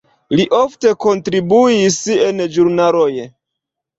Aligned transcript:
Li 0.37 0.45
ofte 0.59 0.93
kontribuis 1.03 1.99
en 2.23 2.41
ĵurnaloj. 2.57 3.13